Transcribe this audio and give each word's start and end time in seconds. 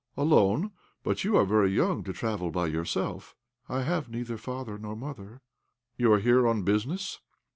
"Alone! 0.17 0.71
but 1.03 1.23
you 1.23 1.37
are 1.37 1.45
very 1.45 1.71
young 1.71 2.03
to 2.03 2.11
travel 2.11 2.49
by 2.49 2.65
yourself." 2.65 3.35
"I 3.69 3.83
have 3.83 4.09
neither 4.09 4.35
father 4.35 4.79
nor 4.79 4.95
mother." 4.95 5.41
"You 5.95 6.11
are 6.13 6.19
here 6.19 6.47
on 6.47 6.63
business?" 6.63 7.19